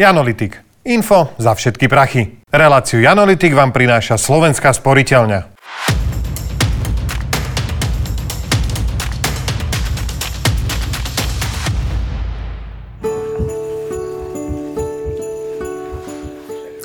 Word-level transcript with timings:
Janolitik. 0.00 0.56
Info 0.88 1.36
za 1.36 1.52
všetky 1.52 1.84
prachy. 1.84 2.40
Reláciu 2.48 3.04
Janolitik 3.04 3.52
vám 3.52 3.68
prináša 3.68 4.16
Slovenská 4.16 4.72
sporiteľňa. 4.72 5.59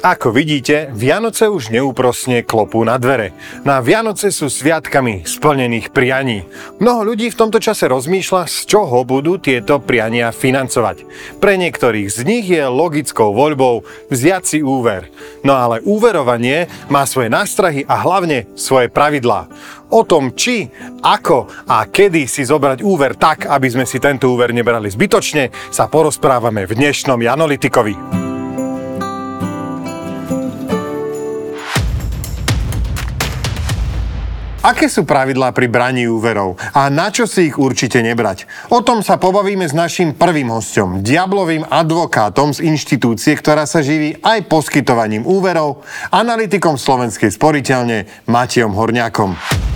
Ako 0.05 0.29
vidíte, 0.29 0.93
Vianoce 0.93 1.49
už 1.49 1.73
neúprosne 1.73 2.45
klopú 2.45 2.85
na 2.85 3.01
dvere. 3.01 3.33
Na 3.65 3.81
Vianoce 3.81 4.29
sú 4.29 4.53
sviatkami 4.53 5.25
splnených 5.25 5.89
prianí. 5.89 6.45
Mnoho 6.77 7.09
ľudí 7.09 7.33
v 7.33 7.39
tomto 7.41 7.57
čase 7.57 7.89
rozmýšľa, 7.89 8.45
z 8.45 8.69
čoho 8.69 9.01
budú 9.01 9.41
tieto 9.41 9.81
priania 9.81 10.29
financovať. 10.29 11.09
Pre 11.41 11.57
niektorých 11.57 12.05
z 12.05 12.21
nich 12.21 12.45
je 12.45 12.61
logickou 12.69 13.33
voľbou 13.33 13.81
vziať 14.13 14.43
si 14.45 14.59
úver. 14.61 15.09
No 15.41 15.57
ale 15.57 15.81
úverovanie 15.81 16.69
má 16.85 17.09
svoje 17.09 17.33
nástrahy 17.33 17.81
a 17.89 17.97
hlavne 18.05 18.45
svoje 18.53 18.93
pravidlá. 18.93 19.49
O 19.89 20.05
tom, 20.05 20.37
či, 20.37 20.69
ako 21.01 21.49
a 21.65 21.89
kedy 21.89 22.29
si 22.29 22.45
zobrať 22.45 22.85
úver 22.85 23.17
tak, 23.17 23.49
aby 23.49 23.73
sme 23.73 23.89
si 23.89 23.97
tento 23.97 24.29
úver 24.29 24.53
nebrali 24.53 24.85
zbytočne, 24.85 25.49
sa 25.73 25.89
porozprávame 25.89 26.69
v 26.69 26.77
dnešnom 26.77 27.17
Janolitikovi. 27.17 28.24
Aké 34.65 34.89
sú 34.89 35.05
pravidlá 35.05 35.53
pri 35.53 35.69
braní 35.69 36.09
úverov 36.09 36.57
a 36.73 36.89
na 36.89 37.13
čo 37.13 37.29
si 37.29 37.53
ich 37.53 37.61
určite 37.61 38.01
nebrať? 38.01 38.49
O 38.73 38.81
tom 38.81 39.05
sa 39.05 39.21
pobavíme 39.21 39.61
s 39.61 39.77
našim 39.77 40.17
prvým 40.17 40.49
hostom, 40.49 41.05
diablovým 41.05 41.69
advokátom 41.69 42.49
z 42.49 42.65
inštitúcie, 42.73 43.37
ktorá 43.37 43.69
sa 43.69 43.85
živí 43.85 44.17
aj 44.25 44.49
poskytovaním 44.49 45.21
úverov, 45.21 45.85
analytikom 46.09 46.81
Slovenskej 46.81 47.29
sporiteľne 47.29 48.09
Matejom 48.25 48.73
Horňákom. 48.73 49.74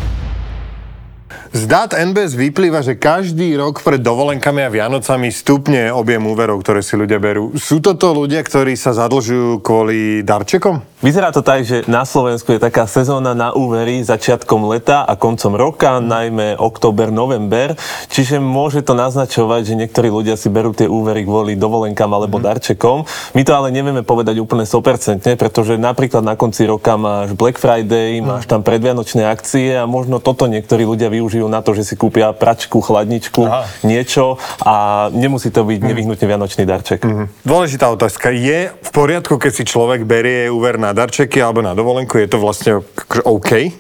Z 1.49 1.65
dát 1.65 1.97
NBS 1.97 2.37
vyplýva, 2.37 2.85
že 2.85 2.93
každý 2.93 3.57
rok 3.57 3.81
pred 3.81 3.97
dovolenkami 3.97 4.61
a 4.61 4.69
Vianocami 4.69 5.33
stupne 5.33 5.89
objem 5.89 6.21
úverov, 6.21 6.61
ktoré 6.61 6.85
si 6.85 6.93
ľudia 6.93 7.17
berú. 7.17 7.57
Sú 7.57 7.81
toto 7.81 8.13
ľudia, 8.13 8.45
ktorí 8.45 8.77
sa 8.77 8.93
zadlžujú 8.93 9.57
kvôli 9.65 10.21
darčekom? 10.21 10.85
Vyzerá 10.99 11.31
to 11.31 11.39
tak, 11.39 11.63
že 11.63 11.87
na 11.87 12.03
Slovensku 12.03 12.51
je 12.53 12.59
taká 12.59 12.83
sezóna 12.83 13.31
na 13.31 13.55
úvery 13.55 14.03
začiatkom 14.03 14.67
leta 14.67 15.07
a 15.07 15.15
koncom 15.15 15.55
roka, 15.55 15.97
najmä 16.03 16.59
október, 16.59 17.07
november. 17.07 17.73
Čiže 18.11 18.37
môže 18.43 18.83
to 18.83 18.93
naznačovať, 18.99 19.73
že 19.73 19.79
niektorí 19.79 20.11
ľudia 20.11 20.35
si 20.35 20.51
berú 20.51 20.75
tie 20.75 20.91
úvery 20.91 21.23
kvôli 21.23 21.55
dovolenkám 21.55 22.11
alebo 22.11 22.37
mm. 22.37 22.43
darčekom. 22.43 23.07
My 23.31 23.41
to 23.47 23.55
ale 23.55 23.71
nevieme 23.71 24.03
povedať 24.03 24.43
úplne 24.43 24.67
100%, 24.67 25.23
pretože 25.39 25.79
napríklad 25.79 26.19
na 26.19 26.35
konci 26.35 26.67
roka 26.67 26.99
máš 26.99 27.31
Black 27.31 27.63
Friday, 27.63 28.19
máš 28.19 28.45
tam 28.45 28.59
predvianočné 28.59 29.23
akcie 29.23 29.79
a 29.79 29.87
možno 29.87 30.19
toto 30.19 30.51
niektorí 30.51 30.83
ľudia 30.83 31.07
využijú 31.07 31.38
využijú 31.39 31.47
na 31.47 31.63
to, 31.63 31.71
že 31.71 31.87
si 31.87 31.95
kúpia 31.95 32.35
pračku, 32.35 32.83
chladničku, 32.83 33.47
Aha. 33.47 33.63
niečo 33.87 34.35
a 34.59 35.07
nemusí 35.15 35.47
to 35.55 35.63
byť 35.63 35.79
mm. 35.79 35.87
nevyhnutne 35.87 36.25
vianočný 36.27 36.63
darček. 36.67 36.99
Mm. 37.07 37.31
Dôležitá 37.47 37.87
otázka. 37.87 38.35
Je 38.35 38.75
v 38.75 38.91
poriadku, 38.91 39.39
keď 39.39 39.51
si 39.55 39.63
človek 39.63 40.03
berie 40.03 40.51
úver 40.51 40.75
na 40.75 40.91
darčeky 40.91 41.39
alebo 41.39 41.63
na 41.63 41.71
dovolenku? 41.71 42.19
Je 42.19 42.27
to 42.27 42.43
vlastne 42.43 42.83
OK? 43.23 43.71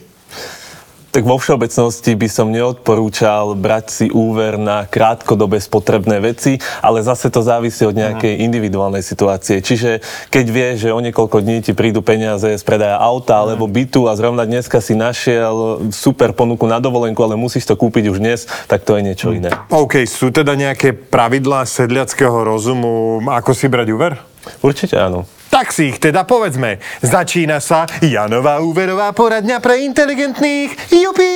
Tak 1.09 1.25
vo 1.25 1.41
všeobecnosti 1.41 2.13
by 2.13 2.29
som 2.29 2.53
neodporúčal 2.53 3.57
brať 3.57 3.85
si 3.89 4.05
úver 4.13 4.61
na 4.61 4.85
krátkodobé 4.85 5.57
spotrebné 5.57 6.21
veci, 6.21 6.61
ale 6.85 7.01
zase 7.01 7.33
to 7.33 7.41
závisí 7.41 7.81
od 7.81 7.97
nejakej 7.97 8.45
individuálnej 8.45 9.01
situácie. 9.01 9.57
Čiže 9.65 10.05
keď 10.29 10.45
vie, 10.53 10.67
že 10.77 10.93
o 10.93 11.01
niekoľko 11.01 11.41
dní 11.41 11.65
ti 11.65 11.73
prídu 11.73 12.05
peniaze 12.05 12.45
z 12.45 12.61
predaja 12.61 13.01
auta 13.01 13.41
alebo 13.41 13.65
bytu 13.65 14.05
a 14.05 14.13
zrovna 14.13 14.45
dneska 14.45 14.77
si 14.85 14.93
našiel 14.93 15.89
super 15.89 16.29
ponuku 16.37 16.69
na 16.69 16.77
dovolenku, 16.77 17.17
ale 17.25 17.33
musíš 17.33 17.65
to 17.65 17.73
kúpiť 17.73 18.13
už 18.13 18.21
dnes, 18.21 18.45
tak 18.69 18.85
to 18.85 18.93
je 18.93 19.01
niečo 19.01 19.33
mhm. 19.33 19.35
iné. 19.41 19.49
OK, 19.73 20.05
sú 20.05 20.29
teda 20.29 20.53
nejaké 20.53 20.93
pravidlá 20.93 21.65
sedliackého 21.65 22.45
rozumu, 22.45 23.17
ako 23.25 23.57
si 23.57 23.65
brať 23.65 23.87
úver? 23.89 24.13
Určite 24.61 24.93
áno. 24.93 25.25
Ich 25.59 25.99
teda 25.99 26.23
povedzme. 26.23 26.79
Začína 27.03 27.59
sa 27.59 27.83
Janová 27.99 28.63
úverová 28.63 29.11
poradňa 29.11 29.59
pre 29.59 29.83
inteligentných. 29.83 30.71
Jupi! 30.87 31.33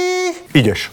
Ideš. 0.56 0.93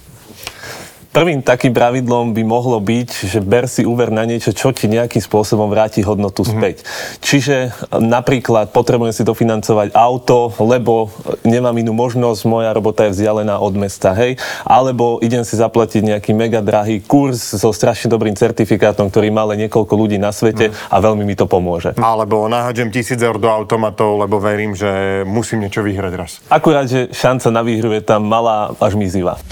Prvým 1.10 1.42
takým 1.42 1.74
pravidlom 1.74 2.38
by 2.38 2.42
mohlo 2.46 2.78
byť, 2.78 3.26
že 3.26 3.42
ber 3.42 3.66
si 3.66 3.82
úver 3.82 4.14
na 4.14 4.22
niečo, 4.22 4.54
čo 4.54 4.70
ti 4.70 4.86
nejakým 4.86 5.18
spôsobom 5.18 5.66
vráti 5.66 6.06
hodnotu 6.06 6.46
mm-hmm. 6.46 6.54
späť. 6.54 6.76
Čiže 7.18 7.74
napríklad 7.98 8.70
potrebujem 8.70 9.10
si 9.10 9.26
dofinancovať 9.26 9.90
auto, 9.90 10.54
lebo 10.62 11.10
nemám 11.42 11.74
inú 11.82 11.98
možnosť, 11.98 12.46
moja 12.46 12.70
robota 12.70 13.10
je 13.10 13.18
vzdialená 13.18 13.58
od 13.58 13.74
mesta, 13.74 14.14
hej. 14.14 14.38
Alebo 14.62 15.18
idem 15.18 15.42
si 15.42 15.58
zaplatiť 15.58 16.14
nejaký 16.14 16.30
mega 16.30 16.62
drahý 16.62 17.02
kurz 17.02 17.58
so 17.58 17.74
strašne 17.74 18.06
dobrým 18.06 18.38
certifikátom, 18.38 19.10
ktorý 19.10 19.34
má 19.34 19.42
len 19.50 19.66
niekoľko 19.66 19.90
ľudí 19.98 20.14
na 20.14 20.30
svete 20.30 20.70
mm. 20.70 20.94
a 20.94 20.96
veľmi 21.02 21.26
mi 21.26 21.34
to 21.34 21.50
pomôže. 21.50 21.98
Alebo 21.98 22.46
naháďam 22.46 22.94
tisíc 22.94 23.18
eur 23.18 23.42
do 23.42 23.50
automatov, 23.50 24.14
lebo 24.14 24.38
verím, 24.38 24.78
že 24.78 25.26
musím 25.26 25.66
niečo 25.66 25.82
vyhrať 25.82 26.12
raz. 26.14 26.38
Akurát, 26.46 26.86
že 26.86 27.10
šanca 27.10 27.50
na 27.50 27.66
výhru 27.66 27.90
je 27.98 28.02
tam 28.06 28.22
malá 28.30 28.78
až 28.78 28.94
mizivá. 28.94 29.42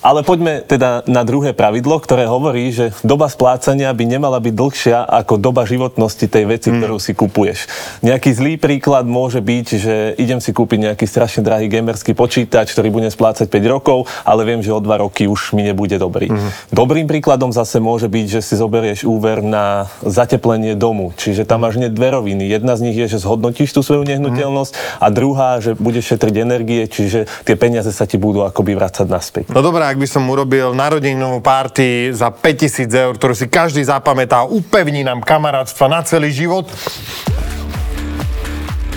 Ale 0.00 0.24
poďme 0.24 0.64
teda 0.64 1.04
na 1.04 1.28
druhé 1.28 1.52
pravidlo, 1.52 2.00
ktoré 2.00 2.24
hovorí, 2.24 2.72
že 2.72 2.96
doba 3.04 3.28
splácania 3.28 3.92
by 3.92 4.04
nemala 4.08 4.40
byť 4.40 4.54
dlhšia 4.56 5.04
ako 5.04 5.36
doba 5.36 5.68
životnosti 5.68 6.24
tej 6.24 6.48
veci, 6.48 6.72
mm. 6.72 6.76
ktorú 6.80 6.96
si 6.96 7.12
kupuješ. 7.12 7.68
Nejaký 8.00 8.32
zlý 8.32 8.56
príklad 8.56 9.04
môže 9.04 9.44
byť, 9.44 9.66
že 9.76 9.94
idem 10.16 10.40
si 10.40 10.56
kúpiť 10.56 10.88
nejaký 10.88 11.04
strašne 11.04 11.44
drahý 11.44 11.68
gamerský 11.68 12.16
počítač, 12.16 12.72
ktorý 12.72 12.88
budem 12.88 13.12
splácať 13.12 13.44
5 13.52 13.60
rokov, 13.68 14.08
ale 14.24 14.48
viem, 14.48 14.64
že 14.64 14.72
o 14.72 14.80
2 14.80 15.04
roky 15.04 15.28
už 15.28 15.52
mi 15.52 15.68
nebude 15.68 16.00
dobrý. 16.00 16.32
Mm. 16.32 16.48
Dobrým 16.72 17.04
príkladom 17.04 17.52
zase 17.52 17.76
môže 17.76 18.08
byť, 18.08 18.40
že 18.40 18.40
si 18.40 18.56
zoberieš 18.56 19.04
úver 19.04 19.44
na 19.44 19.92
zateplenie 20.00 20.80
domu. 20.80 21.12
Čiže 21.12 21.44
tam 21.44 21.68
máš 21.68 21.76
dve 21.76 22.08
roviny. 22.16 22.48
Jedna 22.48 22.72
z 22.72 22.88
nich 22.88 22.96
je, 22.96 23.04
že 23.04 23.20
zhodnotíš 23.20 23.76
tú 23.76 23.84
svoju 23.84 24.08
nehnuteľnosť 24.08 24.72
mm. 24.72 24.80
a 25.04 25.06
druhá, 25.12 25.60
že 25.60 25.76
budeš 25.76 26.16
šetriť 26.16 26.34
energie, 26.40 26.88
čiže 26.88 27.28
tie 27.44 27.56
peniaze 27.60 27.92
sa 27.92 28.08
ti 28.08 28.16
budú 28.16 28.48
akoby 28.48 28.72
vracať 28.72 29.04
naspäť. 29.04 29.44
No 29.52 29.60
dobré, 29.60 29.89
ak 29.90 29.98
by 29.98 30.06
som 30.06 30.22
urobil 30.30 30.70
narodeninovú 30.70 31.42
party 31.42 32.14
za 32.14 32.30
5000 32.30 32.86
eur, 32.94 33.14
ktorú 33.18 33.34
si 33.34 33.50
každý 33.50 33.82
zapamätá, 33.82 34.46
upevní 34.46 35.02
nám 35.02 35.18
kamarátstva 35.18 35.90
na 35.90 36.00
celý 36.06 36.30
život? 36.30 36.70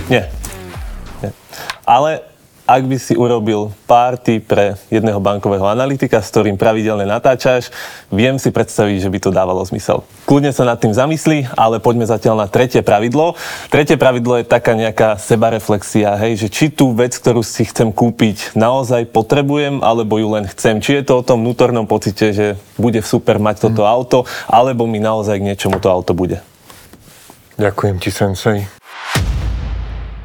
Nie. 0.05 0.29
Nie. 1.25 1.33
Ale 1.81 2.32
ak 2.63 2.87
by 2.87 2.95
si 2.95 3.13
urobil 3.19 3.75
párty 3.83 4.39
pre 4.39 4.79
jedného 4.87 5.19
bankového 5.19 5.67
analytika, 5.67 6.23
s 6.23 6.31
ktorým 6.31 6.55
pravidelne 6.55 7.03
natáčaš, 7.03 7.67
viem 8.07 8.39
si 8.39 8.55
predstaviť, 8.55 9.03
že 9.03 9.11
by 9.11 9.19
to 9.19 9.29
dávalo 9.35 9.59
zmysel. 9.67 10.07
Kľudne 10.23 10.55
sa 10.55 10.63
nad 10.63 10.79
tým 10.79 10.95
zamyslí, 10.95 11.51
ale 11.59 11.83
poďme 11.83 12.07
zatiaľ 12.07 12.39
na 12.39 12.47
tretie 12.47 12.79
pravidlo. 12.79 13.35
Tretie 13.67 13.99
pravidlo 13.99 14.39
je 14.39 14.47
taká 14.47 14.79
nejaká 14.79 15.19
sebareflexia, 15.19 16.15
hej, 16.23 16.39
že 16.39 16.47
či 16.47 16.65
tú 16.71 16.95
vec, 16.95 17.11
ktorú 17.19 17.43
si 17.43 17.67
chcem 17.67 17.91
kúpiť, 17.91 18.55
naozaj 18.55 19.11
potrebujem, 19.11 19.83
alebo 19.83 20.15
ju 20.15 20.31
len 20.31 20.47
chcem. 20.47 20.79
Či 20.79 21.03
je 21.03 21.03
to 21.03 21.19
o 21.19 21.25
tom 21.25 21.43
vnútornom 21.43 21.83
pocite, 21.83 22.31
že 22.31 22.55
bude 22.79 23.03
super 23.03 23.43
mať 23.43 23.67
toto 23.67 23.83
mm. 23.83 23.89
auto, 23.91 24.17
alebo 24.47 24.87
mi 24.87 25.03
naozaj 25.03 25.35
k 25.35 25.47
niečomu 25.51 25.83
to 25.83 25.91
auto 25.91 26.15
bude. 26.15 26.39
Ďakujem 27.59 27.95
ti, 27.99 28.09
sensei. 28.09 28.82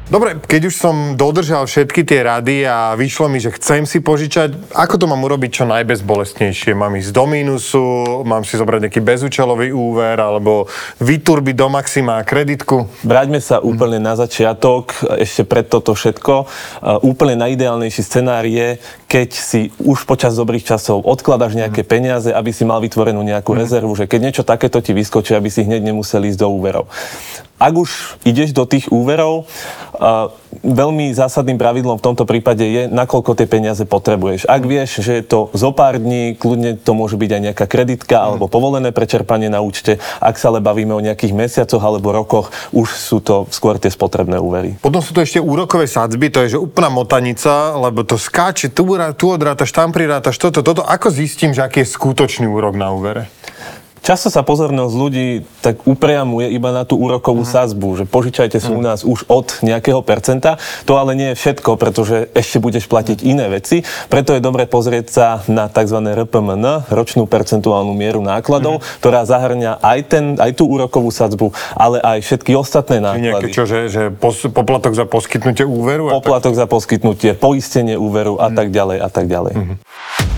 Dobre, 0.09 0.41
keď 0.41 0.73
už 0.73 0.75
som 0.75 1.13
dodržal 1.13 1.69
všetky 1.69 2.01
tie 2.01 2.25
rady 2.25 2.65
a 2.65 2.97
vyšlo 2.97 3.29
mi, 3.29 3.37
že 3.37 3.53
chcem 3.53 3.85
si 3.85 4.01
požičať, 4.01 4.73
ako 4.73 4.97
to 4.97 5.05
mám 5.05 5.21
urobiť 5.21 5.61
čo 5.61 5.69
najbezbolestnejšie? 5.69 6.73
Mám 6.73 6.97
ísť 6.97 7.13
do 7.13 7.29
mínusu, 7.29 7.85
mám 8.25 8.41
si 8.41 8.57
zobrať 8.57 8.89
nejaký 8.89 9.05
bezúčelový 9.05 9.69
úver, 9.69 10.17
alebo 10.17 10.65
vyturbiť 10.97 11.53
do 11.53 11.69
maxima 11.69 12.25
kreditku? 12.25 12.89
Vráťme 13.05 13.37
sa 13.37 13.61
úplne 13.61 14.01
na 14.01 14.17
začiatok, 14.17 14.97
ešte 15.21 15.45
pred 15.45 15.69
toto 15.69 15.93
všetko. 15.93 16.49
Úplne 17.05 17.45
najideálnejší 17.45 18.01
scenár 18.01 18.49
je, 18.49 18.81
keď 19.05 19.29
si 19.29 19.69
už 19.77 20.09
počas 20.09 20.33
dobrých 20.33 20.65
časov 20.65 21.05
odkladaš 21.05 21.53
nejaké 21.53 21.85
peniaze, 21.85 22.33
aby 22.33 22.49
si 22.49 22.65
mal 22.65 22.81
vytvorenú 22.81 23.21
nejakú 23.21 23.53
mhm. 23.53 23.59
rezervu, 23.61 23.93
že 23.93 24.09
keď 24.09 24.19
niečo 24.25 24.41
takéto 24.41 24.81
ti 24.81 24.89
vyskočí, 24.89 25.37
aby 25.37 25.53
si 25.53 25.69
hneď 25.69 25.85
nemuseli 25.85 26.33
ísť 26.33 26.41
do 26.41 26.49
úverov 26.49 26.89
ak 27.59 27.73
už 27.75 27.91
ideš 28.23 28.55
do 28.55 28.63
tých 28.63 28.87
úverov, 28.87 29.43
uh, 29.99 30.33
veľmi 30.63 31.13
zásadným 31.13 31.59
pravidlom 31.61 31.99
v 31.99 32.05
tomto 32.05 32.25
prípade 32.25 32.65
je, 32.65 32.83
nakoľko 32.89 33.37
tie 33.37 33.47
peniaze 33.47 33.83
potrebuješ. 33.85 34.49
Ak 34.49 34.65
vieš, 34.65 35.03
že 35.05 35.21
je 35.21 35.23
to 35.23 35.39
zo 35.53 35.71
pár 35.71 36.01
dní, 36.01 36.35
kľudne 36.35 36.79
to 36.79 36.91
môže 36.97 37.15
byť 37.15 37.29
aj 37.31 37.41
nejaká 37.51 37.65
kreditka 37.69 38.17
mm. 38.17 38.25
alebo 38.25 38.45
povolené 38.51 38.89
prečerpanie 38.89 39.47
na 39.51 39.61
účte. 39.61 40.01
Ak 40.19 40.41
sa 40.41 40.49
ale 40.49 40.63
bavíme 40.63 40.95
o 40.95 41.03
nejakých 41.03 41.35
mesiacoch 41.35 41.83
alebo 41.83 42.09
rokoch, 42.09 42.49
už 42.73 42.87
sú 42.89 43.17
to 43.21 43.45
skôr 43.53 43.77
tie 43.77 43.91
spotrebné 43.91 44.41
úvery. 44.41 44.75
Potom 44.81 45.03
sú 45.03 45.13
to 45.13 45.21
ešte 45.21 45.37
úrokové 45.37 45.85
sadzby, 45.85 46.33
to 46.33 46.41
je 46.47 46.57
že 46.57 46.59
úplná 46.59 46.89
motanica, 46.89 47.77
lebo 47.77 48.01
to 48.01 48.17
skáče, 48.17 48.73
tu, 48.73 48.83
tu 49.15 49.25
odrátaš, 49.29 49.69
tam 49.69 49.93
prirátaš, 49.93 50.41
toto, 50.41 50.65
toto. 50.65 50.81
Ako 50.81 51.13
zistím, 51.13 51.53
že 51.53 51.61
aký 51.61 51.85
je 51.85 51.93
skutočný 51.93 52.49
úrok 52.49 52.73
na 52.73 52.89
úvere? 52.89 53.29
Často 53.99 54.31
sa 54.31 54.41
pozornosť 54.41 54.93
ľudí 54.95 55.27
tak 55.59 55.83
upriamuje 55.85 56.49
iba 56.49 56.71
na 56.71 56.87
tú 56.87 56.95
úrokovú 56.97 57.43
uh-huh. 57.43 57.67
sazbu, 57.67 57.99
že 57.99 58.05
požičajte 58.07 58.57
si 58.57 58.71
uh-huh. 58.71 58.79
u 58.79 58.81
nás 58.81 59.03
už 59.03 59.27
od 59.27 59.59
nejakého 59.61 60.01
percenta. 60.01 60.57
To 60.87 60.97
ale 60.97 61.13
nie 61.13 61.33
je 61.33 61.39
všetko, 61.39 61.75
pretože 61.75 62.31
ešte 62.31 62.57
budeš 62.63 62.87
platiť 62.87 63.21
iné 63.21 63.51
veci. 63.51 63.83
Preto 64.07 64.33
je 64.33 64.41
dobre 64.41 64.65
pozrieť 64.65 65.05
sa 65.11 65.27
na 65.51 65.67
tzv. 65.67 65.99
RPMN, 65.99 66.89
ročnú 66.89 67.27
percentuálnu 67.27 67.91
mieru 67.93 68.23
nákladov, 68.23 68.79
uh-huh. 68.79 68.97
ktorá 69.03 69.27
zahrňa 69.27 69.83
aj, 69.83 69.99
ten, 70.07 70.25
aj 70.39 70.57
tú 70.57 70.65
úrokovú 70.71 71.11
sadzbu, 71.11 71.51
ale 71.75 71.99
aj 71.99 72.23
všetky 72.23 72.55
ostatné 72.55 73.03
náklady. 73.03 73.29
Nejaké 73.29 73.47
čo, 73.51 73.63
že, 73.67 73.91
že 73.91 74.03
pos, 74.09 74.41
poplatok 74.47 74.95
za 74.95 75.05
poskytnutie 75.05 75.67
úveru? 75.67 76.09
Poplatok 76.09 76.55
tak... 76.55 76.59
za 76.61 76.65
poskytnutie, 76.65 77.31
poistenie 77.35 77.99
úveru 77.99 78.39
a 78.39 78.47
uh-huh. 78.47 78.57
tak 78.57 78.67
ďalej 78.71 78.97
a 79.03 79.09
tak 79.11 79.25
ďalej. 79.27 79.53
Uh-huh. 79.53 80.28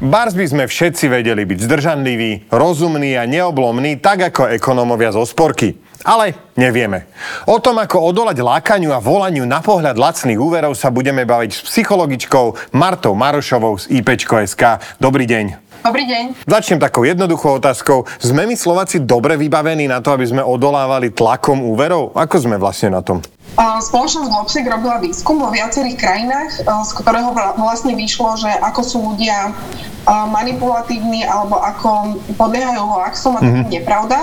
Bars 0.00 0.32
by 0.32 0.48
sme 0.48 0.64
všetci 0.64 1.12
vedeli 1.12 1.44
byť 1.44 1.60
zdržanliví, 1.60 2.48
rozumní 2.48 3.20
a 3.20 3.28
neoblomní, 3.28 4.00
tak 4.00 4.32
ako 4.32 4.48
ekonómovia 4.56 5.12
zo 5.12 5.28
sporky. 5.28 5.76
Ale 6.08 6.32
nevieme. 6.56 7.04
O 7.44 7.60
tom, 7.60 7.76
ako 7.76 8.08
odolať 8.08 8.40
lákaniu 8.40 8.96
a 8.96 9.04
volaniu 9.04 9.44
na 9.44 9.60
pohľad 9.60 10.00
lacných 10.00 10.40
úverov 10.40 10.72
sa 10.72 10.88
budeme 10.88 11.28
baviť 11.28 11.52
s 11.52 11.60
psychologičkou 11.68 12.72
Martou 12.72 13.12
Marošovou 13.12 13.76
z 13.76 14.00
IPčko.sk. 14.00 14.80
Dobrý 14.96 15.28
deň. 15.28 15.69
Dobrý 15.80 16.04
deň. 16.04 16.44
Začnem 16.44 16.76
takou 16.76 17.08
jednoduchou 17.08 17.56
otázkou. 17.56 18.04
Sme 18.20 18.44
my 18.44 18.52
Slováci 18.52 19.00
dobre 19.00 19.40
vybavení 19.40 19.88
na 19.88 20.04
to, 20.04 20.12
aby 20.12 20.28
sme 20.28 20.44
odolávali 20.44 21.08
tlakom 21.08 21.64
úverov? 21.64 22.12
Ako 22.12 22.36
sme 22.36 22.60
vlastne 22.60 22.92
na 22.92 23.00
tom? 23.00 23.24
Spoločnosť 23.56 24.28
Globsec 24.28 24.64
robila 24.68 25.00
výskum 25.00 25.40
vo 25.40 25.48
viacerých 25.48 25.96
krajinách, 25.96 26.50
z 26.68 26.90
ktorého 27.00 27.32
vlastne 27.56 27.96
vyšlo, 27.96 28.36
že 28.36 28.52
ako 28.60 28.80
sú 28.84 28.98
ľudia 29.12 29.56
manipulatívni 30.08 31.24
alebo 31.24 31.56
ako 31.56 32.20
podliehajú 32.36 32.82
hoaxom 32.84 33.36
a 33.36 33.40
mm-hmm. 33.40 33.64
nepravda 33.72 34.20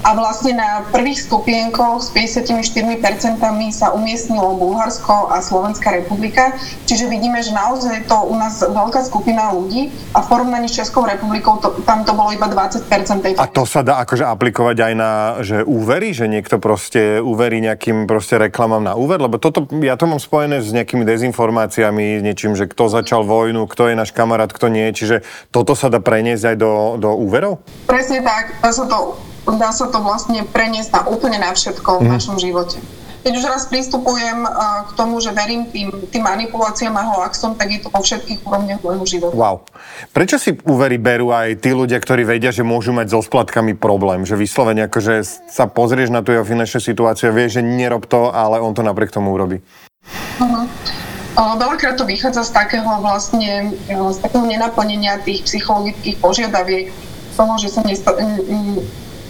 a 0.00 0.16
vlastne 0.16 0.56
na 0.56 0.80
prvých 0.88 1.28
stupienkoch 1.28 2.00
s 2.00 2.08
54% 2.12 3.36
sa 3.70 3.92
umiestnilo 3.92 4.56
Bulharsko 4.56 5.28
a 5.28 5.44
Slovenská 5.44 5.92
republika, 5.92 6.56
čiže 6.88 7.04
vidíme, 7.04 7.44
že 7.44 7.52
naozaj 7.52 8.00
je 8.00 8.04
to 8.08 8.16
u 8.24 8.34
nás 8.36 8.64
veľká 8.64 9.04
skupina 9.04 9.52
ľudí 9.52 9.92
a 10.16 10.24
v 10.24 10.26
porovnaní 10.26 10.72
s 10.72 10.80
Českou 10.80 11.04
republikou 11.04 11.60
to, 11.60 11.84
tam 11.84 12.08
to 12.08 12.16
bolo 12.16 12.32
iba 12.32 12.48
20%. 12.48 13.36
A 13.36 13.46
to 13.48 13.68
sa 13.68 13.84
dá 13.84 14.00
akože 14.00 14.24
aplikovať 14.24 14.76
aj 14.80 14.92
na 14.96 15.12
že 15.44 15.60
úvery, 15.64 16.16
že 16.16 16.28
niekto 16.32 16.56
proste 16.56 17.20
uverí 17.20 17.60
nejakým 17.60 18.08
proste 18.08 18.40
reklamám 18.40 18.80
na 18.80 18.94
úver, 18.96 19.20
lebo 19.20 19.36
toto, 19.36 19.68
ja 19.84 20.00
to 20.00 20.08
mám 20.08 20.20
spojené 20.20 20.64
s 20.64 20.72
nejakými 20.72 21.04
dezinformáciami, 21.04 22.24
niečím, 22.24 22.56
že 22.56 22.64
kto 22.64 22.88
začal 22.88 23.28
vojnu, 23.28 23.68
kto 23.68 23.92
je 23.92 23.94
náš 24.00 24.16
kamarát, 24.16 24.48
kto 24.48 24.72
nie, 24.72 24.88
čiže 24.96 25.20
toto 25.52 25.76
sa 25.76 25.92
dá 25.92 26.00
preniesť 26.00 26.54
aj 26.54 26.56
do, 26.56 26.72
do 26.96 27.10
úverov? 27.20 27.60
Presne 27.84 28.24
tak, 28.24 28.56
dá 28.64 28.72
sa 28.72 28.88
to 28.88 29.29
dá 29.46 29.70
sa 29.72 29.88
to 29.88 29.98
vlastne 30.04 30.44
preniesť 30.44 30.90
na 30.92 31.00
úplne 31.08 31.38
na 31.40 31.52
všetko 31.54 32.00
v 32.00 32.06
mm. 32.06 32.10
našom 32.12 32.36
živote. 32.36 32.78
Keď 33.20 33.32
už 33.36 33.44
raz 33.52 33.68
pristupujem 33.68 34.48
uh, 34.48 34.88
k 34.88 34.90
tomu, 34.96 35.20
že 35.20 35.28
verím 35.36 35.68
tým, 35.68 35.92
tým 36.08 36.24
manipuláciám 36.24 36.96
a 36.96 37.04
hoaxom, 37.04 37.52
tak 37.52 37.68
je 37.68 37.84
to 37.84 37.92
vo 37.92 38.00
všetkých 38.00 38.40
úrovniach 38.40 38.80
môjho 38.80 39.04
života. 39.04 39.36
Wow. 39.36 39.60
Prečo 40.16 40.40
si 40.40 40.56
úvery 40.64 40.96
berú 40.96 41.28
aj 41.28 41.60
tí 41.60 41.76
ľudia, 41.76 42.00
ktorí 42.00 42.24
vedia, 42.24 42.48
že 42.48 42.64
môžu 42.64 42.96
mať 42.96 43.12
so 43.12 43.20
splatkami 43.20 43.76
problém? 43.76 44.24
Že 44.24 44.40
vyslovene 44.40 44.88
akože 44.88 45.20
sa 45.52 45.68
pozrieš 45.68 46.08
na 46.08 46.24
tú 46.24 46.32
jeho 46.32 46.48
finančnú 46.48 46.80
situáciu 46.80 47.28
a 47.28 47.36
vieš, 47.36 47.60
že 47.60 47.62
nerob 47.62 48.08
to, 48.08 48.32
ale 48.32 48.56
on 48.56 48.72
to 48.72 48.80
napriek 48.80 49.12
tomu 49.12 49.36
urobí. 49.36 49.60
Uh-huh. 50.40 50.64
Veľakrát 51.36 52.00
to 52.00 52.08
vychádza 52.08 52.48
z 52.48 52.52
takého 52.56 52.88
vlastne, 53.04 53.76
z 53.84 54.18
takého 54.24 54.48
nenaplnenia 54.48 55.20
tých 55.20 55.44
psychologických 55.44 56.16
požiadaviek, 56.24 56.88
toho, 57.36 57.56
že 57.56 57.68
sa 57.72 57.80
nesto, 57.84 58.12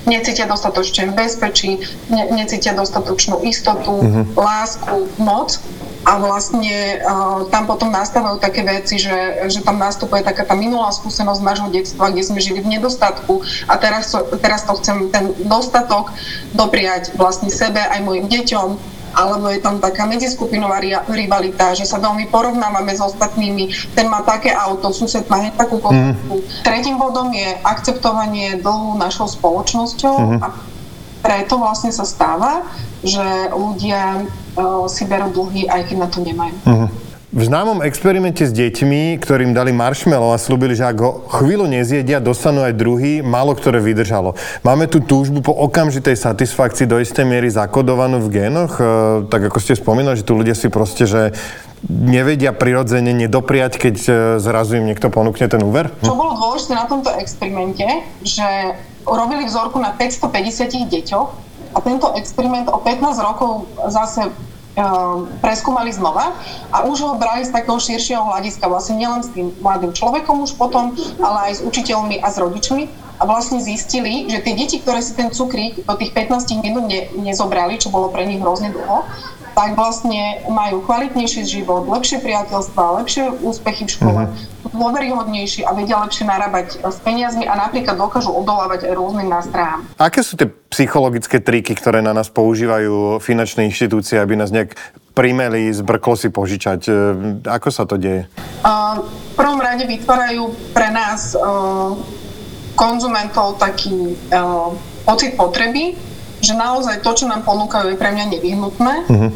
necítia 0.08 0.48
dostatočne 0.48 1.12
v 1.12 1.16
bezpečí, 1.16 1.70
ne, 2.08 2.32
necítia 2.32 2.72
dostatočnú 2.72 3.44
istotu, 3.44 4.00
uh-huh. 4.00 4.24
lásku, 4.36 4.96
moc 5.20 5.60
a 6.00 6.16
vlastne 6.16 7.04
uh, 7.04 7.44
tam 7.52 7.68
potom 7.68 7.92
nastávajú 7.92 8.40
také 8.40 8.64
veci, 8.64 8.96
že, 8.96 9.44
že 9.52 9.60
tam 9.60 9.76
nastupuje 9.76 10.24
taká 10.24 10.48
tá 10.48 10.56
minulá 10.56 10.88
skúsenosť 10.96 11.44
nášho 11.44 11.68
detstva, 11.68 12.08
kde 12.08 12.24
sme 12.24 12.40
žili 12.40 12.64
v 12.64 12.80
nedostatku 12.80 13.44
a 13.68 13.76
teraz, 13.76 14.16
teraz 14.40 14.64
to 14.64 14.72
chcem 14.80 15.12
ten 15.12 15.36
dostatok 15.44 16.08
dopriať 16.56 17.12
vlastne 17.20 17.52
sebe 17.52 17.84
aj 17.84 18.00
mojim 18.00 18.32
deťom 18.32 18.99
alebo 19.14 19.50
je 19.50 19.60
tam 19.62 19.82
taká 19.82 20.06
medziskupinová 20.06 20.80
rivalita, 21.08 21.74
že 21.74 21.86
sa 21.86 21.98
veľmi 21.98 22.28
porovnávame 22.28 22.94
s 22.94 23.02
ostatnými, 23.02 23.94
ten 23.94 24.06
má 24.06 24.22
také 24.22 24.54
auto, 24.54 24.94
sused 24.94 25.26
má 25.26 25.42
hneď 25.42 25.54
takú 25.58 25.82
kotúku. 25.82 26.34
Mm. 26.40 26.62
Tretím 26.62 26.96
bodom 26.98 27.30
je 27.34 27.58
akceptovanie 27.64 28.60
dlhu 28.60 28.98
našou 29.00 29.26
spoločnosťou 29.26 30.16
mm. 30.16 30.38
a 30.42 30.48
preto 31.20 31.60
vlastne 31.60 31.92
sa 31.92 32.08
stáva, 32.08 32.64
že 33.04 33.52
ľudia 33.52 34.24
uh, 34.24 34.88
si 34.88 35.04
berú 35.04 35.28
dlhy, 35.32 35.68
aj 35.68 35.92
keď 35.92 35.96
na 36.00 36.08
to 36.08 36.18
nemajú. 36.24 36.56
Mm. 36.64 36.88
V 37.30 37.46
známom 37.46 37.78
experimente 37.86 38.42
s 38.42 38.50
deťmi, 38.50 39.22
ktorým 39.22 39.54
dali 39.54 39.70
marshmallow 39.70 40.34
a 40.34 40.38
slúbili, 40.42 40.74
že 40.74 40.82
ak 40.82 40.98
ho 40.98 41.22
chvíľu 41.30 41.70
nezjedia, 41.70 42.18
dostanú 42.18 42.66
aj 42.66 42.74
druhý, 42.74 43.22
málo 43.22 43.54
ktoré 43.54 43.78
vydržalo. 43.78 44.34
Máme 44.66 44.90
tu 44.90 44.98
túžbu 44.98 45.38
po 45.38 45.54
okamžitej 45.54 46.18
satisfakcii 46.18 46.90
do 46.90 46.98
istej 46.98 47.22
miery 47.22 47.46
zakodovanú 47.46 48.18
v 48.18 48.34
génoch, 48.34 48.82
e, 48.82 48.82
tak 49.30 49.46
ako 49.46 49.62
ste 49.62 49.78
spomínali, 49.78 50.18
že 50.18 50.26
tu 50.26 50.34
ľudia 50.34 50.58
si 50.58 50.74
proste, 50.74 51.06
že 51.06 51.30
nevedia 51.86 52.50
prirodzene 52.50 53.14
nedopriať, 53.14 53.78
keď 53.78 53.96
e, 54.02 54.10
zrazu 54.42 54.82
im 54.82 54.90
niekto 54.90 55.06
ponúkne 55.06 55.46
ten 55.46 55.62
úver? 55.62 55.86
Čo 56.02 56.18
bolo 56.18 56.34
dôležité 56.34 56.74
na 56.74 56.90
tomto 56.90 57.14
experimente, 57.14 57.86
že 58.26 58.74
robili 59.06 59.46
vzorku 59.46 59.78
na 59.78 59.94
550 59.94 60.82
deťoch 60.90 61.28
a 61.74 61.78
tento 61.78 62.10
experiment 62.18 62.66
o 62.74 62.82
15 62.82 63.22
rokov 63.22 63.70
zase 63.86 64.34
preskúmali 65.44 65.90
znova 65.92 66.32
a 66.70 66.84
už 66.86 66.96
ho 67.04 67.12
brali 67.16 67.44
z 67.44 67.52
takého 67.52 67.76
širšieho 67.76 68.22
hľadiska, 68.22 68.70
vlastne 68.70 69.00
nielen 69.00 69.20
s 69.24 69.32
tým 69.32 69.52
mladým 69.60 69.92
človekom 69.92 70.44
už 70.44 70.56
potom, 70.56 70.96
ale 71.20 71.50
aj 71.50 71.52
s 71.58 71.64
učiteľmi 71.64 72.20
a 72.20 72.28
s 72.28 72.36
rodičmi. 72.38 72.84
A 73.20 73.28
vlastne 73.28 73.60
zistili, 73.60 74.24
že 74.32 74.40
tie 74.40 74.56
deti, 74.56 74.80
ktoré 74.80 75.04
si 75.04 75.12
ten 75.12 75.28
cukrík 75.28 75.84
do 75.84 75.92
tých 76.00 76.16
15 76.16 76.64
minút 76.64 76.88
ne, 76.88 77.04
nezobrali, 77.20 77.76
čo 77.76 77.92
bolo 77.92 78.08
pre 78.08 78.24
nich 78.24 78.40
hrozne 78.40 78.72
dlho, 78.72 79.04
tak 79.52 79.74
vlastne 79.74 80.44
majú 80.48 80.82
kvalitnejší 80.84 81.42
život, 81.46 81.86
lepšie 81.86 82.22
priateľstva, 82.22 83.02
lepšie 83.02 83.42
úspechy 83.42 83.84
v 83.86 83.92
škole, 83.92 84.22
mm-hmm. 84.26 84.74
dôveryhodnejší 84.74 85.66
a 85.66 85.74
vedia 85.74 85.98
lepšie 86.00 86.24
narábať 86.26 86.80
s 86.80 86.98
peniazmi 87.02 87.44
a 87.46 87.54
napríklad 87.58 87.98
dokážu 87.98 88.30
odolávať 88.32 88.90
aj 88.90 88.92
rôznym 88.94 89.28
nástrojám. 89.28 89.84
Aké 89.98 90.22
sú 90.22 90.38
tie 90.38 90.48
psychologické 90.70 91.42
triky, 91.42 91.74
ktoré 91.74 92.00
na 92.00 92.14
nás 92.14 92.30
používajú 92.30 93.18
finančné 93.18 93.66
inštitúcie, 93.66 94.16
aby 94.22 94.38
nás 94.38 94.54
nejak 94.54 94.78
primeli, 95.12 95.68
zbrklo 95.74 96.14
si 96.14 96.30
požičať? 96.30 96.80
E, 96.86 96.92
ako 97.44 97.68
sa 97.68 97.84
to 97.84 97.98
deje? 97.98 98.30
Uh, 98.62 99.02
v 99.04 99.34
prvom 99.36 99.60
rade 99.60 99.84
vytvárajú 99.84 100.54
pre 100.70 100.88
nás 100.94 101.34
uh, 101.34 101.92
konzumentov 102.78 103.58
taký 103.58 104.14
uh, 104.30 104.72
pocit 105.04 105.34
potreby, 105.34 105.98
že 106.40 106.52
naozaj 106.56 107.04
to, 107.04 107.10
čo 107.12 107.24
nám 107.28 107.44
ponúkajú, 107.44 107.92
je 107.92 108.00
pre 108.00 108.10
mňa 108.12 108.24
nevyhnutné. 108.36 108.94
Uh-huh. 109.06 109.30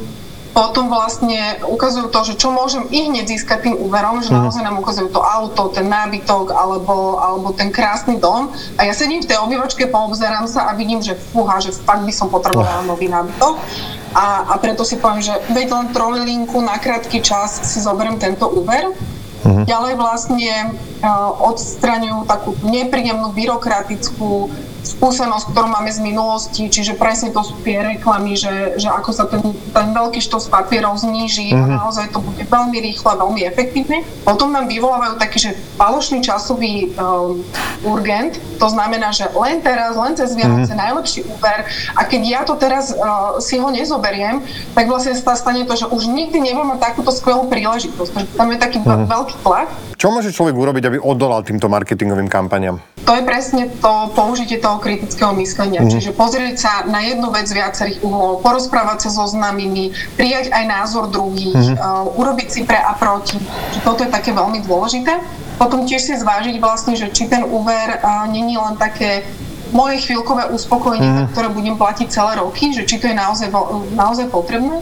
Potom 0.54 0.86
vlastne 0.86 1.58
ukazujú 1.66 2.14
to, 2.14 2.20
že 2.30 2.38
čo 2.38 2.54
môžem 2.54 2.86
i 2.94 3.10
hneď 3.10 3.26
získať 3.26 3.66
tým 3.66 3.74
úverom, 3.74 4.22
že 4.22 4.30
uh-huh. 4.30 4.46
naozaj 4.46 4.62
nám 4.62 4.78
ukazujú 4.78 5.10
to 5.10 5.18
auto, 5.18 5.74
ten 5.74 5.90
nábytok 5.90 6.54
alebo, 6.54 7.18
alebo 7.18 7.50
ten 7.50 7.74
krásny 7.74 8.22
dom. 8.22 8.54
A 8.78 8.86
ja 8.86 8.94
sedím 8.94 9.18
v 9.18 9.28
tej 9.34 9.42
obývačke, 9.42 9.90
poobzerám 9.90 10.46
sa 10.46 10.70
a 10.70 10.78
vidím, 10.78 11.02
že 11.02 11.18
fúha, 11.18 11.58
že 11.58 11.74
fakt 11.74 12.06
by 12.06 12.12
som 12.14 12.30
potrebovala 12.30 12.86
nový 12.86 13.10
nábytok. 13.10 13.58
A, 14.14 14.46
a 14.46 14.54
preto 14.62 14.86
si 14.86 14.94
poviem, 14.94 15.26
že 15.26 15.34
veď 15.50 15.74
len 15.74 15.86
trojlinku 15.90 16.62
na 16.62 16.78
krátky 16.78 17.18
čas 17.18 17.58
si 17.66 17.82
zoberiem 17.82 18.22
tento 18.22 18.46
úver. 18.46 18.94
Uh-huh. 19.44 19.66
Ďalej 19.66 19.98
vlastne 19.98 20.54
uh, 21.02 21.50
odstraňujú 21.50 22.30
takú 22.30 22.54
nepríjemnú 22.62 23.34
byrokratickú 23.34 24.54
skúsenosť, 24.84 25.56
ktorú 25.56 25.68
máme 25.72 25.88
z 25.88 26.04
minulosti, 26.04 26.68
čiže 26.68 26.94
presne 27.00 27.32
to 27.32 27.40
sú 27.40 27.56
tie 27.64 27.80
reklamy, 27.80 28.36
že, 28.36 28.76
že 28.76 28.92
ako 28.92 29.10
sa 29.10 29.24
ten, 29.24 29.40
ten 29.72 29.86
veľký 29.96 30.20
štos 30.20 30.52
papierov 30.52 31.00
zníži 31.00 31.50
mm-hmm. 31.50 31.64
a 31.64 31.66
mhm. 31.66 31.76
naozaj 31.80 32.06
to 32.12 32.20
bude 32.20 32.44
veľmi 32.44 32.78
rýchle, 32.78 33.10
veľmi 33.16 33.42
efektívne. 33.48 34.04
Potom 34.22 34.52
nám 34.52 34.68
vyvolávajú 34.68 35.16
taký, 35.16 35.50
že 35.50 35.50
falošný 35.80 36.20
časový 36.20 36.92
um, 37.00 37.40
urgent, 37.88 38.36
to 38.60 38.68
znamená, 38.68 39.10
že 39.10 39.26
len 39.32 39.64
teraz, 39.64 39.96
len 39.96 40.12
cez 40.14 40.36
Vianoce 40.36 40.70
mm-hmm. 40.70 40.84
najlepší 40.84 41.20
úver 41.26 41.64
a 41.96 42.00
keď 42.04 42.22
ja 42.22 42.40
to 42.44 42.54
teraz 42.60 42.92
uh, 42.92 43.40
si 43.40 43.56
ho 43.56 43.68
nezoberiem, 43.72 44.44
tak 44.76 44.86
vlastne 44.86 45.16
sa 45.16 45.34
stane 45.34 45.64
to, 45.64 45.74
že 45.74 45.88
už 45.88 46.12
nikdy 46.12 46.38
nebudem 46.38 46.76
mať 46.76 46.92
takúto 46.92 47.10
skvelú 47.10 47.48
príležitosť. 47.48 48.36
Tam 48.36 48.48
je 48.52 48.58
taký 48.60 48.78
mm-hmm. 48.84 49.08
veľký 49.08 49.34
tlak. 49.40 49.68
Čo 49.96 50.12
môže 50.12 50.30
človek 50.36 50.52
urobiť, 50.52 50.84
aby 50.92 50.98
odolal 51.00 51.40
týmto 51.40 51.66
marketingovým 51.72 52.28
kampaniam? 52.28 52.93
To 53.04 53.12
je 53.12 53.22
presne 53.22 53.68
to 53.68 53.92
použitie 54.16 54.56
toho 54.56 54.80
kritického 54.80 55.36
myslenia. 55.36 55.84
Mm. 55.84 55.92
Čiže 55.92 56.10
pozrieť 56.16 56.56
sa 56.56 56.72
na 56.88 57.04
jednu 57.04 57.28
vec 57.28 57.44
viacerých 57.44 58.00
uhlov, 58.00 58.40
porozprávať 58.40 59.08
sa 59.08 59.10
so 59.12 59.24
známymi, 59.28 59.92
prijať 60.16 60.48
aj 60.48 60.64
názor 60.64 61.12
druhých, 61.12 61.52
mm. 61.52 61.76
uh, 61.76 62.08
urobiť 62.16 62.48
si 62.48 62.60
pre 62.64 62.80
a 62.80 62.96
proti. 62.96 63.36
Toto 63.84 64.08
je 64.08 64.10
také 64.10 64.32
veľmi 64.32 64.64
dôležité. 64.64 65.20
Potom 65.60 65.84
tiež 65.84 66.00
si 66.00 66.16
zvážiť 66.16 66.56
vlastne, 66.58 66.96
že 66.96 67.12
či 67.12 67.28
ten 67.28 67.44
úver 67.44 68.00
uh, 68.00 68.24
není 68.24 68.56
len 68.56 68.74
také 68.80 69.28
moje 69.68 70.00
chvíľkové 70.08 70.48
uspokojenie, 70.48 71.28
mm. 71.28 71.36
ktoré 71.36 71.52
budem 71.52 71.76
platiť 71.76 72.08
celé 72.08 72.40
roky, 72.40 72.72
že 72.72 72.88
či 72.88 72.96
to 72.96 73.12
je 73.12 73.16
naozaj, 73.16 73.52
naozaj 73.92 74.32
potrebné. 74.32 74.80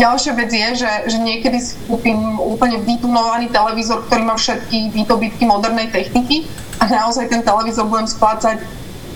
Ďalšia 0.00 0.32
vec 0.32 0.48
je, 0.48 0.68
že, 0.80 0.92
že 1.12 1.18
niekedy 1.20 1.60
si 1.60 1.76
kúpim 1.84 2.40
úplne 2.40 2.80
vytunovaný 2.80 3.52
televízor, 3.52 4.08
ktorý 4.08 4.22
má 4.24 4.34
všetky 4.40 4.96
výdobytky 4.96 5.44
modernej 5.44 5.92
techniky 5.92 6.48
a 6.80 6.84
naozaj 6.88 7.28
ten 7.28 7.44
televízor 7.44 7.84
budem 7.86 8.08
splácať 8.08 8.58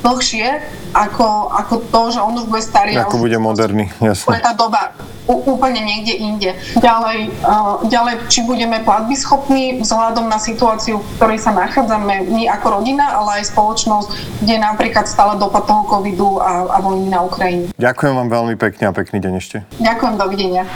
dlhšie 0.04 0.61
ako, 0.92 1.49
ako 1.50 1.75
to, 1.88 2.00
že 2.12 2.21
on 2.21 2.37
už 2.37 2.47
bude 2.47 2.61
starý. 2.62 2.92
Ako 3.00 3.18
bude 3.18 3.40
moderný, 3.40 3.88
jasne. 3.99 4.37
Bude 4.37 4.44
tá 4.44 4.52
doba 4.52 4.92
úplne 5.25 5.80
niekde 5.80 6.21
inde. 6.21 6.50
Ďalej, 6.76 7.33
uh, 7.40 7.80
ďalej, 7.88 8.28
či 8.28 8.44
budeme 8.44 8.85
platby 8.85 9.16
schopní 9.16 9.80
vzhľadom 9.80 10.28
na 10.28 10.37
situáciu, 10.37 11.00
v 11.00 11.09
ktorej 11.16 11.40
sa 11.40 11.56
nachádzame 11.56 12.28
my 12.28 12.44
ako 12.52 12.80
rodina, 12.80 13.16
ale 13.16 13.40
aj 13.40 13.56
spoločnosť, 13.56 14.09
kde 14.44 14.61
napríklad 14.61 15.09
stále 15.09 15.40
dopad 15.40 15.64
toho 15.64 15.88
covidu 15.88 16.44
a, 16.44 16.68
a 16.68 16.78
vojny 16.85 17.09
na 17.09 17.25
Ukrajine. 17.25 17.73
Ďakujem 17.80 18.12
vám 18.12 18.28
veľmi 18.28 18.54
pekne 18.61 18.92
a 18.92 18.92
pekný 18.92 19.25
deň 19.25 19.33
ešte. 19.40 19.56
Ďakujem, 19.80 20.14
dovidenia. 20.21 20.68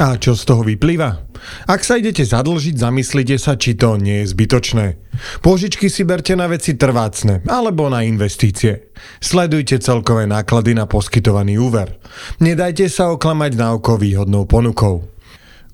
A 0.00 0.16
čo 0.16 0.32
z 0.32 0.48
toho 0.48 0.64
vyplýva? 0.64 1.28
Ak 1.68 1.84
sa 1.84 2.00
idete 2.00 2.24
zadlžiť, 2.24 2.72
zamyslite 2.72 3.36
sa, 3.36 3.60
či 3.60 3.76
to 3.76 4.00
nie 4.00 4.24
je 4.24 4.32
zbytočné. 4.32 4.96
Pôžičky 5.44 5.92
si 5.92 6.08
berte 6.08 6.32
na 6.32 6.48
veci 6.48 6.72
trvácne 6.72 7.44
alebo 7.44 7.92
na 7.92 8.00
investície. 8.00 8.96
Sledujte 9.20 9.76
celkové 9.76 10.24
náklady 10.24 10.72
na 10.72 10.88
poskytovaný 10.88 11.60
úver. 11.60 12.00
Nedajte 12.40 12.88
sa 12.88 13.12
oklamať 13.12 13.52
na 13.60 13.76
oko 13.76 14.00
výhodnou 14.00 14.48
ponukou. 14.48 15.04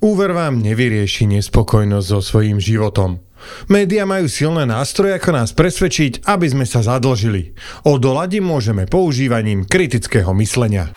Úver 0.03 0.35
vám 0.35 0.59
nevyrieši 0.59 1.31
nespokojnosť 1.39 2.07
so 2.11 2.19
svojím 2.19 2.59
životom. 2.59 3.23
Média 3.71 4.03
majú 4.03 4.27
silné 4.27 4.67
nástroje, 4.67 5.15
ako 5.15 5.31
nás 5.39 5.55
presvedčiť, 5.55 6.27
aby 6.27 6.51
sme 6.51 6.67
sa 6.67 6.83
zadlžili. 6.83 7.55
Odolať 7.87 8.43
im 8.43 8.51
môžeme 8.51 8.91
používaním 8.91 9.63
kritického 9.63 10.35
myslenia. 10.35 10.91